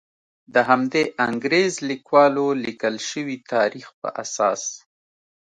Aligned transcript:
د 0.53 0.55
همدې 0.69 1.03
انګریز 1.27 1.73
لیکوالو 1.89 2.45
لیکل 2.65 2.95
شوي 3.09 3.37
تاریخ 3.53 3.87
په 3.99 4.09
اساس. 4.23 4.61